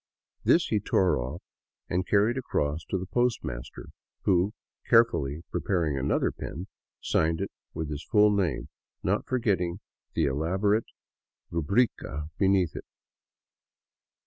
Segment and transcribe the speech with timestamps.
[0.43, 1.43] This he tore off
[1.87, 3.89] and carried across to the postmaster
[4.23, 4.51] who,
[4.89, 6.65] carefully preparing another pen,
[7.01, 8.69] signed it with his full name,
[9.03, 9.79] not forgetting
[10.15, 10.87] the elaborate
[11.51, 12.85] ruhrica beneath it.